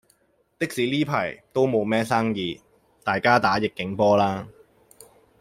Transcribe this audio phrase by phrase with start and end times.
[0.57, 2.59] 的士呢排都無乜生意，
[3.03, 4.47] 大家打逆境波啦